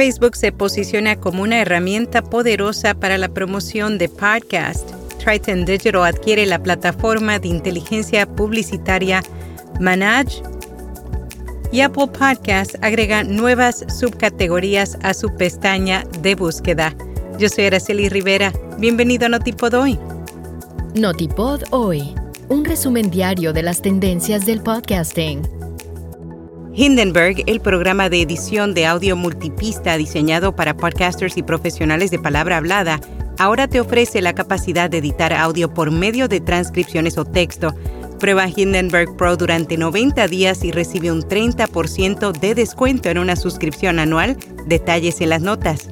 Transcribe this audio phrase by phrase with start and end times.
[0.00, 4.88] Facebook se posiciona como una herramienta poderosa para la promoción de podcast.
[5.22, 9.22] Triton Digital adquiere la plataforma de inteligencia publicitaria
[9.78, 10.42] Manage
[11.70, 16.96] y Apple Podcast agrega nuevas subcategorías a su pestaña de búsqueda.
[17.38, 18.54] Yo soy Araceli Rivera.
[18.78, 19.98] Bienvenido a Notipod Hoy.
[20.94, 22.14] Notipod Hoy,
[22.48, 25.59] un resumen diario de las tendencias del podcasting.
[26.80, 32.56] Hindenburg, el programa de edición de audio multipista diseñado para podcasters y profesionales de palabra
[32.56, 32.98] hablada,
[33.38, 37.74] ahora te ofrece la capacidad de editar audio por medio de transcripciones o texto
[38.18, 43.98] Prueba Hindenburg Pro durante 90 días y recibe un 30% de descuento en una suscripción
[43.98, 44.38] anual.
[44.66, 45.90] Detalles en las notas.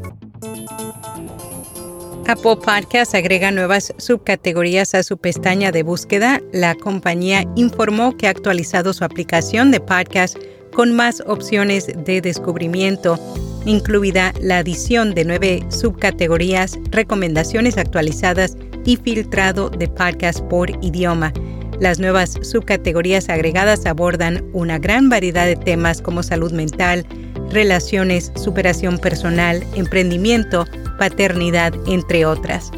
[2.26, 6.40] Apple Podcast agrega nuevas subcategorías a su pestaña de búsqueda.
[6.50, 10.38] La compañía informó que ha actualizado su aplicación de podcast
[10.74, 13.18] con más opciones de descubrimiento,
[13.64, 21.32] incluida la adición de nueve subcategorías, recomendaciones actualizadas y filtrado de podcast por idioma.
[21.80, 27.06] Las nuevas subcategorías agregadas abordan una gran variedad de temas como salud mental,
[27.50, 30.64] relaciones, superación personal, emprendimiento,
[30.98, 32.72] paternidad, entre otras.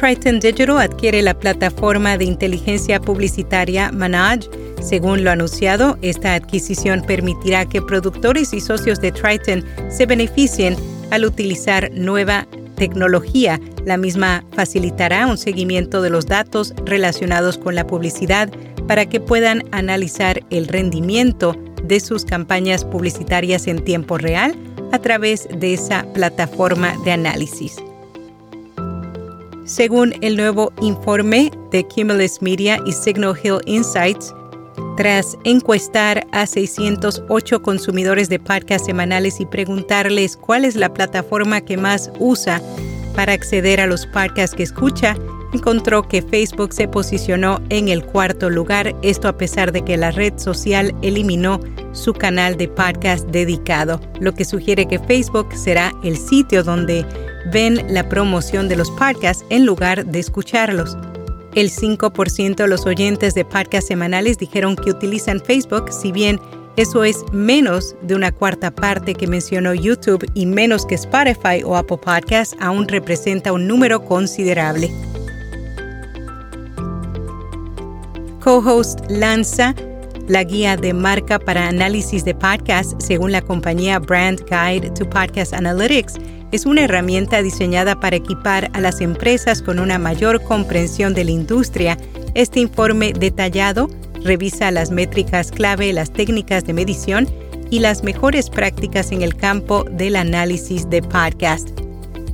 [0.00, 4.48] Triton Digital adquiere la plataforma de inteligencia publicitaria Manage.
[4.80, 10.74] Según lo anunciado, esta adquisición permitirá que productores y socios de Triton se beneficien
[11.10, 13.60] al utilizar nueva tecnología.
[13.84, 18.48] La misma facilitará un seguimiento de los datos relacionados con la publicidad
[18.88, 24.54] para que puedan analizar el rendimiento de sus campañas publicitarias en tiempo real
[24.92, 27.76] a través de esa plataforma de análisis.
[29.70, 34.34] Según el nuevo informe de Cumulus Media y Signal Hill Insights,
[34.96, 41.76] tras encuestar a 608 consumidores de podcast semanales y preguntarles cuál es la plataforma que
[41.76, 42.60] más usa
[43.14, 45.14] para acceder a los podcasts que escucha,
[45.52, 50.10] encontró que Facebook se posicionó en el cuarto lugar, esto a pesar de que la
[50.10, 51.60] red social eliminó
[51.92, 57.06] su canal de podcast dedicado, lo que sugiere que Facebook será el sitio donde
[57.46, 60.96] ven la promoción de los podcasts en lugar de escucharlos.
[61.54, 66.40] El 5% de los oyentes de podcasts semanales dijeron que utilizan Facebook, si bien
[66.76, 71.76] eso es menos de una cuarta parte que mencionó YouTube y menos que Spotify o
[71.76, 74.90] Apple Podcasts, aún representa un número considerable.
[78.40, 79.74] Co-host lanza
[80.30, 85.52] la guía de marca para análisis de podcasts según la compañía Brand Guide to Podcast
[85.52, 86.18] Analytics
[86.52, 91.32] es una herramienta diseñada para equipar a las empresas con una mayor comprensión de la
[91.32, 91.98] industria.
[92.34, 93.90] Este informe detallado
[94.22, 97.28] revisa las métricas clave, las técnicas de medición
[97.68, 101.70] y las mejores prácticas en el campo del análisis de podcast.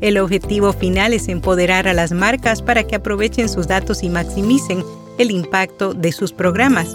[0.03, 4.85] El objetivo final es empoderar a las marcas para que aprovechen sus datos y maximicen
[5.17, 6.95] el impacto de sus programas.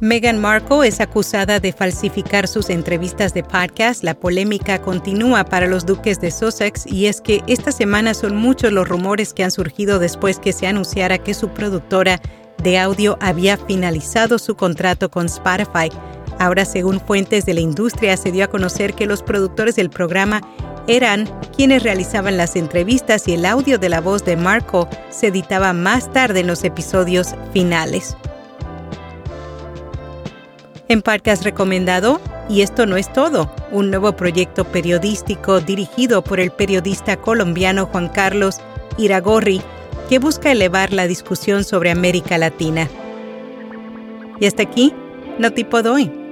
[0.00, 4.04] Meghan Markle es acusada de falsificar sus entrevistas de podcast.
[4.04, 8.72] La polémica continúa para los duques de Sussex y es que esta semana son muchos
[8.72, 12.20] los rumores que han surgido después que se anunciara que su productora
[12.62, 15.88] de audio había finalizado su contrato con Spotify.
[16.38, 20.42] Ahora, según fuentes de la industria, se dio a conocer que los productores del programa
[20.88, 21.26] eran
[21.56, 26.12] quienes realizaban las entrevistas y el audio de la voz de Markle se editaba más
[26.12, 28.14] tarde en los episodios finales.
[30.88, 36.52] En Podcast recomendado, y esto no es todo, un nuevo proyecto periodístico dirigido por el
[36.52, 38.58] periodista colombiano Juan Carlos
[38.96, 39.60] Iragorri,
[40.08, 42.88] que busca elevar la discusión sobre América Latina.
[44.38, 44.94] Y hasta aquí,
[45.40, 46.25] no tipo doy.